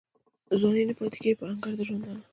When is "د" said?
1.77-1.81